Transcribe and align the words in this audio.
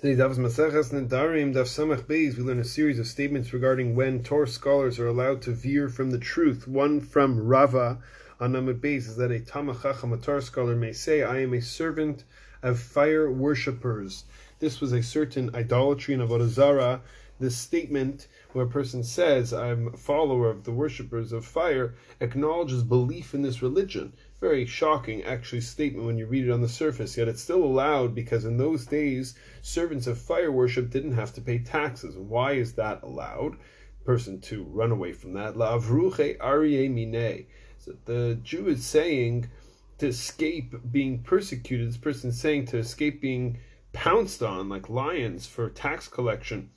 Today, 0.00 0.14
Davos 0.16 0.38
Maseches 0.38 0.94
Nedarim 0.94 1.52
Daf 1.52 1.66
Samach 1.66 2.04
Beis, 2.04 2.34
we 2.34 2.42
learn 2.42 2.58
a 2.58 2.64
series 2.64 2.98
of 2.98 3.06
statements 3.06 3.52
regarding 3.52 3.94
when 3.94 4.22
Torah 4.22 4.48
scholars 4.48 4.98
are 4.98 5.06
allowed 5.06 5.42
to 5.42 5.50
veer 5.50 5.90
from 5.90 6.10
the 6.10 6.18
truth. 6.18 6.66
One 6.66 7.02
from 7.02 7.38
Rava 7.38 7.98
on 8.40 8.54
Amud 8.54 8.80
Beis 8.80 9.08
is 9.08 9.16
that 9.16 9.30
a 9.30 9.40
talmid 9.40 9.82
chacham, 9.82 10.14
a 10.14 10.16
Torah 10.16 10.40
scholar, 10.40 10.74
may 10.74 10.94
say, 10.94 11.22
I 11.22 11.40
am 11.40 11.52
a 11.52 11.60
servant 11.60 12.24
of 12.62 12.80
fire 12.80 13.30
worshippers. 13.30 14.24
This 14.58 14.80
was 14.80 14.94
a 14.94 15.02
certain 15.02 15.54
idolatry 15.54 16.14
in 16.14 16.20
Avodah 16.20 16.48
Zarah. 16.48 17.02
This 17.38 17.58
statement, 17.58 18.26
where 18.54 18.64
a 18.64 18.70
person 18.70 19.04
says, 19.04 19.52
I'm 19.52 19.88
a 19.88 19.98
follower 19.98 20.48
of 20.48 20.64
the 20.64 20.72
worshippers 20.72 21.30
of 21.30 21.44
fire, 21.44 21.94
acknowledges 22.20 22.84
belief 22.84 23.34
in 23.34 23.42
this 23.42 23.60
religion 23.60 24.14
very 24.40 24.64
shocking, 24.64 25.22
actually, 25.22 25.60
statement 25.60 26.06
when 26.06 26.16
you 26.16 26.26
read 26.26 26.46
it 26.46 26.50
on 26.50 26.62
the 26.62 26.68
surface, 26.68 27.16
yet 27.16 27.28
it's 27.28 27.42
still 27.42 27.62
allowed 27.62 28.14
because 28.14 28.46
in 28.46 28.56
those 28.56 28.86
days, 28.86 29.34
servants 29.60 30.06
of 30.06 30.18
fire 30.18 30.50
worship 30.50 30.90
didn't 30.90 31.12
have 31.12 31.34
to 31.34 31.42
pay 31.42 31.58
taxes. 31.58 32.16
Why 32.16 32.52
is 32.52 32.72
that 32.74 33.02
allowed? 33.02 33.56
Person 34.04 34.40
to 34.42 34.64
run 34.64 34.92
away 34.92 35.12
from 35.12 35.34
that. 35.34 35.58
La 35.58 35.76
avruche 35.76 36.38
aryeh 36.38 36.88
mine. 36.88 37.46
So 37.78 37.92
the 38.06 38.38
Jew 38.42 38.68
is 38.68 38.84
saying 38.84 39.50
to 39.98 40.06
escape 40.08 40.74
being 40.90 41.22
persecuted. 41.22 41.88
This 41.88 41.98
person 41.98 42.30
is 42.30 42.40
saying 42.40 42.66
to 42.66 42.78
escape 42.78 43.20
being 43.20 43.58
pounced 43.92 44.42
on 44.42 44.70
like 44.70 44.88
lions 44.88 45.46
for 45.46 45.68
tax 45.68 46.08
collection 46.08 46.70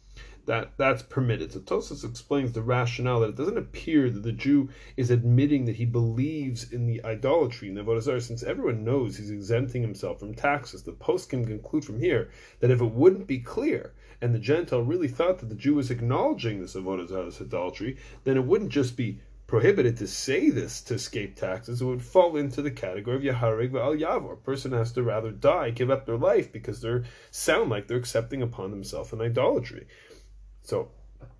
that 0.46 0.74
that's 0.78 1.04
permitted. 1.04 1.54
So 1.54 1.60
Tosfos 1.60 2.04
explains 2.04 2.52
the 2.52 2.62
rationale 2.62 3.22
that 3.22 3.30
it 3.30 3.36
doesn't 3.36 3.58
appear 3.58 4.10
that 4.10 4.24
the 4.24 4.32
Jew 4.32 4.70
is 4.98 5.10
admitting 5.10 5.66
that 5.66 5.76
he 5.76 5.86
believes 5.86 6.72
in 6.72 6.86
the 6.86 7.04
idolatry 7.06 7.70
in 7.70 7.76
Avodah 7.76 8.02
Zarah, 8.02 8.22
since 8.22 8.44
everyone 8.44 8.84
knows 8.84 9.18
he's 9.18 9.32
exempting 9.32 9.82
himself 9.82 10.20
from 10.20 10.34
taxes. 10.34 10.84
The 10.84 10.92
post 10.92 11.30
can 11.30 11.46
conclude 11.46 11.86
from 11.86 12.00
here 12.00 12.30
that 12.60 12.72
if 12.72 12.82
it 12.82 12.92
wouldn't 12.92 13.28
be 13.28 13.40
clear, 13.40 13.94
and 14.22 14.34
the 14.34 14.40
Gentile 14.40 14.82
really 14.82 15.08
thought 15.08 15.40
that 15.40 15.50
the 15.50 15.56
Jew 15.56 15.76
was 15.76 15.92
acknowledging 15.92 16.62
this 16.62 16.76
Avodah 16.76 17.42
idolatry, 17.42 17.98
then 18.24 18.38
it 18.38 18.46
wouldn't 18.46 18.72
just 18.72 18.98
be 18.98 19.20
prohibited 19.46 19.98
to 19.98 20.08
say 20.08 20.50
this 20.50 20.82
to 20.82 20.96
escape 20.96 21.36
taxes, 21.36 21.82
it 21.82 21.86
would 21.86 22.02
fall 22.02 22.38
into 22.38 22.62
the 22.62 22.72
category 22.72 23.16
of 23.16 23.22
Yaharig 23.22 23.74
al 23.80 23.94
Yavor. 23.94 24.34
A 24.34 24.38
person 24.38 24.72
has 24.72 24.92
to 24.94 25.04
rather 25.04 25.32
die, 25.32 25.70
give 25.70 25.92
up 25.92 26.06
their 26.06 26.18
life, 26.18 26.52
because 26.52 26.82
they 26.82 27.02
sound 27.30 27.70
like 27.70 27.88
they're 27.88 27.98
accepting 27.98 28.42
upon 28.42 28.72
themselves 28.72 29.14
an 29.14 29.22
idolatry. 29.22 29.86
So 30.64 30.92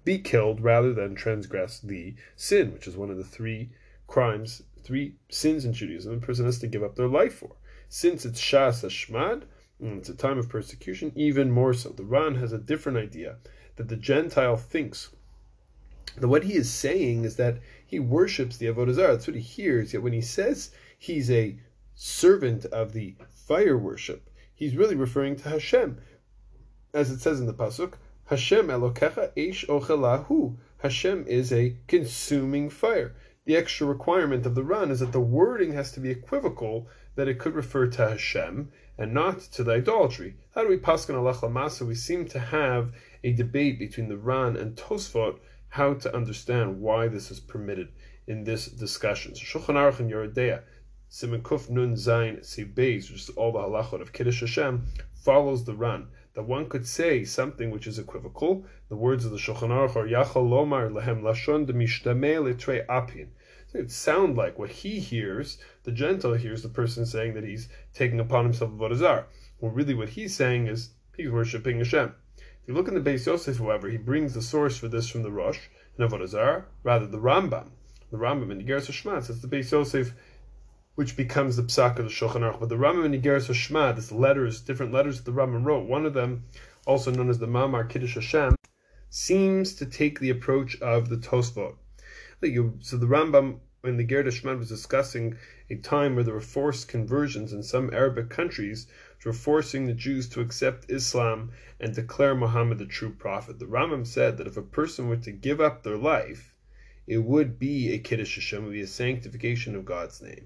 be 0.04 0.20
killed 0.20 0.62
rather 0.62 0.94
than 0.94 1.16
transgress 1.16 1.80
the 1.80 2.16
sin, 2.36 2.74
which 2.74 2.88
is 2.88 2.98
one 2.98 3.10
of 3.10 3.18
the 3.18 3.24
three 3.24 3.72
crimes, 4.06 4.64
three 4.84 5.16
sins 5.30 5.64
in 5.64 5.74
Judaism 5.74 6.14
a 6.14 6.18
person 6.18 6.46
has 6.46 6.60
to 6.60 6.68
give 6.68 6.84
up 6.84 6.96
their 6.96 7.08
life 7.08 7.36
for. 7.36 7.56
Since 7.88 8.26
it's 8.26 8.42
Shas 8.42 8.84
Hashmad, 8.84 9.46
and 9.80 9.98
it's 10.00 10.10
a 10.10 10.16
time 10.16 10.38
of 10.38 10.50
persecution, 10.50 11.12
even 11.16 11.52
more 11.52 11.74
so. 11.74 11.90
The 11.90 12.04
Ran 12.04 12.36
has 12.36 12.52
a 12.52 12.58
different 12.58 12.98
idea 12.98 13.38
that 13.78 13.88
the 13.88 13.96
Gentile 13.96 14.58
thinks 14.58 15.10
that 16.18 16.28
what 16.28 16.44
he 16.44 16.56
is 16.56 16.70
saying 16.72 17.24
is 17.24 17.38
that 17.38 17.60
he 17.86 18.00
worships 18.00 18.58
the 18.58 18.68
Avodah 18.68 18.94
Zarah. 18.94 19.14
That's 19.14 19.28
what 19.28 19.36
he 19.36 19.42
hears. 19.42 19.94
Yet 19.94 20.04
when 20.04 20.14
he 20.14 20.22
says 20.22 20.72
he's 21.00 21.32
a 21.32 21.58
servant 21.96 22.66
of 22.66 22.94
the 22.94 23.16
fire 23.30 23.78
worship, 23.78 24.30
he's 24.54 24.76
really 24.76 24.96
referring 24.96 25.36
to 25.38 25.50
Hashem. 25.50 25.98
As 26.94 27.10
it 27.10 27.20
says 27.20 27.40
in 27.40 27.46
the 27.46 27.54
Pasuk, 27.54 27.94
Hashem 28.34 28.70
Elokecha 28.70 29.32
Eish 29.38 29.64
Ochelahu. 29.68 30.58
Hashem 30.80 31.28
is 31.28 31.54
a 31.54 31.78
consuming 31.88 32.68
fire. 32.68 33.14
The 33.46 33.56
extra 33.56 33.86
requirement 33.86 34.48
of 34.48 34.56
the 34.56 34.64
Ran 34.64 34.90
is 34.90 35.02
that 35.02 35.12
the 35.12 35.20
wording 35.20 35.74
has 35.74 35.92
to 35.92 36.00
be 36.00 36.10
equivocal, 36.10 36.88
that 37.14 37.28
it 37.28 37.38
could 37.38 37.54
refer 37.54 37.86
to 37.86 38.10
Hashem 38.10 38.72
and 38.98 39.14
not 39.14 39.40
to 39.52 39.64
the 39.64 39.74
idolatry. 39.74 40.34
How 40.56 40.64
do 40.64 40.70
we 40.70 40.78
paskin 40.78 41.14
halacha 41.14 41.44
l'maaseh? 41.44 41.86
We 41.86 41.94
seem 41.94 42.26
to 42.30 42.40
have 42.40 42.96
a 43.24 43.34
debate 43.34 43.78
between 43.78 44.10
the 44.10 44.18
Ran 44.18 44.58
and 44.58 44.76
Tosfot 44.76 45.38
how 45.70 45.94
to 45.94 46.16
understand 46.16 46.82
why 46.82 47.08
this 47.10 47.30
is 47.30 47.40
permitted 47.40 47.90
in 48.26 48.46
this 48.46 48.66
discussion. 48.66 49.36
So 49.36 49.60
Shulchan 49.60 49.76
Aruch 49.76 50.00
and 50.00 50.10
Yoreh 50.10 50.34
De'ah, 50.34 50.64
Siman 51.12 51.44
Kuf 51.44 51.70
Nun 51.70 51.94
Zayin 51.94 52.40
Beis, 52.74 53.12
which 53.12 53.30
is 53.30 53.30
all 53.30 53.52
the 53.52 53.60
halachot 53.60 54.02
of 54.02 54.12
Kiddush 54.12 54.40
Hashem, 54.40 54.88
follows 55.14 55.66
the 55.66 55.76
Ran 55.76 56.08
that 56.34 56.44
one 56.44 56.68
could 56.68 56.88
say 56.88 57.24
something 57.24 57.70
which 57.70 57.86
is 57.86 58.00
equivocal. 58.00 58.66
The 58.90 58.96
words 58.96 59.24
of 59.24 59.32
the 59.32 59.38
Shulchan 59.38 59.70
Aruch 59.70 59.96
are 59.96 60.08
Yachal 60.08 60.50
Lomar 60.50 60.92
Lehem 60.92 61.22
Lashon 61.22 61.68
Demishdameh 61.68 62.44
Litre 62.44 62.86
Apin. 62.90 63.32
It 63.74 63.92
sound 63.92 64.36
like 64.36 64.58
what 64.58 64.70
he 64.70 65.00
hears, 65.00 65.58
the 65.84 65.92
Gentile 65.92 66.34
hears 66.34 66.62
the 66.62 66.70
person 66.70 67.06
saying 67.06 67.34
that 67.34 67.44
he's 67.44 67.70
taking 67.94 68.20
upon 68.20 68.46
himself 68.46 68.72
a 68.72 68.76
Vodah 68.76 68.96
Zarah. 68.96 69.26
Well, 69.60 69.72
really 69.72 69.94
what 69.94 70.10
he's 70.10 70.36
saying 70.36 70.68
is 70.68 70.90
he's 71.18 71.32
worshipping 71.32 71.78
Hashem. 71.80 72.14
If 72.38 72.68
you 72.68 72.74
look 72.74 72.88
in 72.88 72.94
the 72.94 73.02
Beis 73.02 73.26
Yosef, 73.26 73.58
however, 73.58 73.90
he 73.90 73.98
brings 73.98 74.34
the 74.34 74.42
source 74.42 74.78
for 74.78 74.88
this 74.88 75.10
from 75.10 75.24
the 75.24 75.32
Rosh 75.32 75.60
and 75.98 76.10
Avodah 76.10 76.66
rather 76.84 77.08
the 77.08 77.20
Rambam. 77.20 77.72
The 78.12 78.18
Rambam 78.18 78.52
in 78.52 78.60
the 78.60 78.64
Igeres 78.64 78.86
Hashmad 78.86 79.24
says 79.24 79.42
the 79.42 79.48
Beis 79.48 79.72
Yosef 79.72 80.14
which 80.96 81.18
becomes 81.18 81.56
the 81.56 81.64
psak 81.64 81.98
of 81.98 82.06
the 82.06 82.12
Shulchan 82.12 82.42
Aruch. 82.42 82.60
But 82.60 82.70
the 82.70 82.76
Rambam 82.76 83.06
and 83.06 83.16
Igeres 83.16 83.48
Hashmad, 83.48 83.96
this 83.96 84.12
letters, 84.12 84.62
different 84.62 84.92
letters 84.92 85.18
that 85.18 85.26
the 85.26 85.36
Rambam 85.36 85.66
wrote, 85.66 85.88
one 85.88 86.06
of 86.06 86.14
them, 86.14 86.46
also 86.86 87.10
known 87.10 87.30
as 87.30 87.40
the 87.40 87.48
Ma'amar 87.48 87.90
Kiddush 87.90 88.14
Hashem, 88.14 88.56
seems 89.10 89.74
to 89.76 89.88
take 89.88 90.20
the 90.20 90.30
approach 90.30 90.80
of 90.82 91.10
the 91.10 91.18
Tosfot. 91.18 91.76
So 92.82 92.98
the 92.98 93.08
Rambam 93.08 93.60
when 93.82 93.98
the 93.98 94.04
Ger 94.06 94.30
Shman 94.30 94.60
was 94.60 94.70
discussing 94.70 95.36
a 95.70 95.76
time 95.76 96.16
where 96.16 96.24
there 96.24 96.34
were 96.34 96.40
forced 96.40 96.88
conversions 96.88 97.52
in 97.52 97.64
some 97.64 97.92
Arabic 97.92 98.30
countries, 98.30 98.88
which 99.18 99.26
were 99.26 99.34
forcing 99.34 99.88
the 99.88 99.94
Jews 99.94 100.30
to 100.30 100.42
accept 100.42 100.90
Islam 100.90 101.52
and 101.82 101.94
declare 101.94 102.34
Muhammad 102.34 102.78
the 102.78 102.86
true 102.86 103.12
prophet. 103.12 103.60
The 103.60 103.66
Rambam 103.66 104.06
said 104.08 104.38
that 104.38 104.48
if 104.48 104.56
a 104.56 104.62
person 104.62 105.10
were 105.10 105.18
to 105.18 105.32
give 105.32 105.60
up 105.60 105.84
their 105.84 105.98
life, 105.98 106.56
it 107.08 107.18
would 107.18 107.60
be 107.60 107.92
a 107.92 107.98
Kiddush 107.98 108.36
Hashem, 108.36 108.62
it 108.62 108.66
would 108.68 108.74
be 108.74 108.82
a 108.82 108.88
sanctification 108.88 109.76
of 109.76 109.84
God's 109.84 110.22
name 110.22 110.46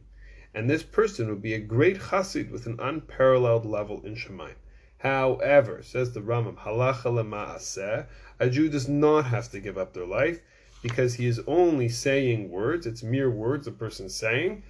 and 0.53 0.69
this 0.69 0.83
person 0.83 1.27
would 1.29 1.41
be 1.41 1.53
a 1.53 1.59
great 1.59 1.99
chassid 1.99 2.49
with 2.51 2.65
an 2.65 2.79
unparalleled 2.79 3.65
level 3.65 4.01
in 4.05 4.15
Shamayim. 4.15 4.55
However, 4.99 5.83
says 5.83 6.13
the 6.13 6.21
Rambam, 6.21 6.57
halacha 6.57 7.03
lema'aseh, 7.03 8.07
a 8.39 8.49
Jew 8.49 8.67
does 8.67 8.87
not 8.87 9.25
have 9.25 9.51
to 9.51 9.59
give 9.59 9.77
up 9.77 9.93
their 9.93 10.07
life 10.07 10.41
because 10.81 11.15
he 11.15 11.27
is 11.27 11.39
only 11.47 11.89
saying 11.89 12.49
words. 12.49 12.87
It's 12.87 13.03
mere 13.03 13.29
words 13.29 13.67
a 13.67 13.71
person 13.71 14.09
saying. 14.09 14.63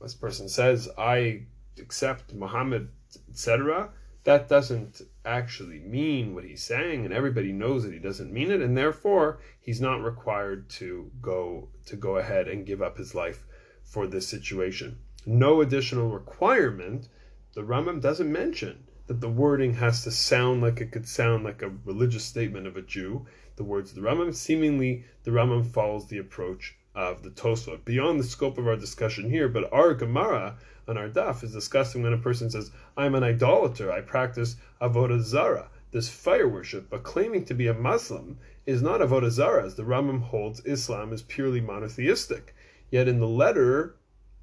This 0.00 0.14
person 0.14 0.48
says, 0.48 0.88
"I 0.98 1.46
accept 1.78 2.34
Muhammad," 2.34 2.88
etc. 3.30 3.90
That 4.24 4.48
doesn't 4.48 5.00
actually 5.24 5.78
mean 5.78 6.34
what 6.34 6.44
he's 6.44 6.62
saying, 6.62 7.04
and 7.04 7.14
everybody 7.14 7.52
knows 7.52 7.84
that 7.84 7.92
he 7.92 7.98
doesn't 7.98 8.32
mean 8.32 8.50
it, 8.50 8.60
and 8.60 8.76
therefore 8.76 9.38
he's 9.58 9.80
not 9.80 10.02
required 10.02 10.68
to 10.70 11.10
go 11.22 11.68
to 11.86 11.96
go 11.96 12.18
ahead 12.18 12.48
and 12.48 12.66
give 12.66 12.82
up 12.82 12.98
his 12.98 13.14
life 13.14 13.46
for 13.88 14.06
this 14.06 14.28
situation. 14.28 14.98
No 15.24 15.62
additional 15.62 16.10
requirement. 16.10 17.08
The 17.54 17.62
Rambam 17.62 18.00
doesn't 18.02 18.30
mention 18.30 18.84
that 19.06 19.22
the 19.22 19.30
wording 19.30 19.74
has 19.74 20.04
to 20.04 20.10
sound 20.10 20.60
like 20.60 20.80
it 20.80 20.92
could 20.92 21.08
sound 21.08 21.42
like 21.42 21.62
a 21.62 21.72
religious 21.86 22.24
statement 22.24 22.66
of 22.66 22.76
a 22.76 22.82
Jew. 22.82 23.26
The 23.56 23.64
words 23.64 23.90
of 23.90 23.96
the 23.96 24.02
Rambam, 24.02 24.34
seemingly, 24.34 25.04
the 25.24 25.30
Rambam 25.30 25.66
follows 25.66 26.06
the 26.06 26.18
approach 26.18 26.76
of 26.94 27.22
the 27.22 27.30
Tosfot. 27.30 27.84
Beyond 27.86 28.20
the 28.20 28.24
scope 28.24 28.58
of 28.58 28.68
our 28.68 28.76
discussion 28.76 29.30
here, 29.30 29.48
but 29.48 29.72
our 29.72 29.94
Gemara 29.94 30.58
on 30.86 30.98
our 30.98 31.08
daf 31.08 31.42
is 31.42 31.52
discussing 31.52 32.02
when 32.02 32.12
a 32.12 32.18
person 32.18 32.50
says, 32.50 32.70
I'm 32.96 33.14
an 33.14 33.22
idolater, 33.22 33.90
I 33.90 34.02
practice 34.02 34.56
Avodah 34.80 35.20
Zarah, 35.20 35.70
this 35.90 36.08
fire 36.08 36.48
worship, 36.48 36.90
but 36.90 37.02
claiming 37.02 37.44
to 37.46 37.54
be 37.54 37.66
a 37.66 37.74
Muslim 37.74 38.38
is 38.66 38.82
not 38.82 39.00
Avodah 39.00 39.30
Zarah, 39.30 39.64
as 39.64 39.74
the 39.74 39.84
Rambam 39.84 40.22
holds 40.22 40.60
Islam 40.66 41.12
is 41.12 41.22
purely 41.22 41.60
monotheistic. 41.60 42.54
Yet 42.90 43.08
in 43.08 43.20
the 43.20 43.28
letter 43.28 43.96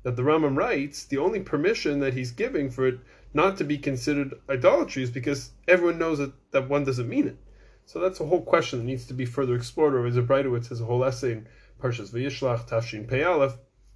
that 0.03 0.15
the 0.15 0.21
Rambam 0.21 0.55
writes, 0.55 1.03
the 1.03 1.17
only 1.17 1.39
permission 1.39 1.99
that 1.99 2.13
he's 2.13 2.31
giving 2.31 2.69
for 2.69 2.87
it 2.87 2.99
not 3.33 3.57
to 3.57 3.63
be 3.63 3.77
considered 3.77 4.33
idolatry 4.49 5.03
is 5.03 5.11
because 5.11 5.51
everyone 5.67 5.97
knows 5.97 6.19
that, 6.19 6.33
that 6.51 6.69
one 6.69 6.83
doesn't 6.83 7.09
mean 7.09 7.27
it. 7.27 7.37
So 7.85 7.99
that's 7.99 8.19
a 8.19 8.25
whole 8.25 8.41
question 8.41 8.79
that 8.79 8.85
needs 8.85 9.05
to 9.07 9.13
be 9.13 9.25
further 9.25 9.55
explored. 9.55 9.93
Or 9.93 10.07
is 10.07 10.17
it 10.17 10.27
Breitowitz 10.27 10.69
has 10.69 10.81
a 10.81 10.85
whole 10.85 11.03
essay 11.03 11.33
in 11.33 11.47
Parshas 11.81 12.11
Vayishlach, 12.11 12.67
Tav 12.67 12.85
Shin 12.85 13.05
Pei 13.05 13.23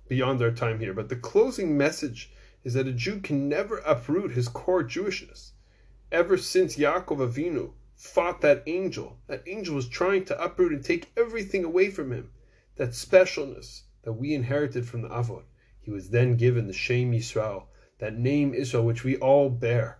beyond 0.07 0.41
our 0.41 0.51
time 0.51 0.79
here. 0.79 0.93
But 0.93 1.09
the 1.09 1.15
closing 1.15 1.77
message 1.77 2.31
is 2.63 2.73
that 2.73 2.87
a 2.87 2.91
Jew 2.91 3.19
can 3.19 3.47
never 3.47 3.77
uproot 3.77 4.31
his 4.31 4.47
core 4.47 4.83
Jewishness. 4.83 5.51
Ever 6.11 6.37
since 6.37 6.75
Yaakov 6.75 7.19
Avinu 7.19 7.71
fought 7.95 8.41
that 8.41 8.63
angel, 8.65 9.17
that 9.27 9.43
angel 9.47 9.75
was 9.75 9.87
trying 9.87 10.25
to 10.25 10.43
uproot 10.43 10.73
and 10.73 10.83
take 10.83 11.11
everything 11.15 11.63
away 11.63 11.89
from 11.89 12.11
him. 12.11 12.31
That 12.75 12.89
specialness, 12.89 13.83
that 14.03 14.13
we 14.13 14.33
inherited 14.33 14.87
from 14.87 15.01
the 15.01 15.09
Avot. 15.09 15.43
He 15.79 15.91
was 15.91 16.09
then 16.09 16.35
given 16.35 16.67
the 16.67 16.73
Shem 16.73 17.11
Yisrael, 17.11 17.67
that 17.99 18.17
name 18.17 18.53
Israel 18.53 18.85
which 18.85 19.03
we 19.03 19.17
all 19.17 19.49
bear. 19.49 19.99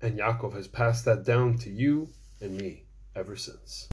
And 0.00 0.18
Yaakov 0.18 0.54
has 0.54 0.68
passed 0.68 1.04
that 1.04 1.24
down 1.24 1.58
to 1.58 1.70
you 1.70 2.08
and 2.40 2.56
me 2.56 2.86
ever 3.14 3.36
since. 3.36 3.84